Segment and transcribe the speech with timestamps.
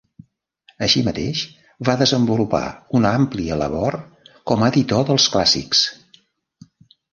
[0.85, 1.43] Així mateix,
[1.89, 2.63] va desenvolupar
[3.01, 3.99] una àmplia labor
[4.53, 5.87] com a editor dels clàssics.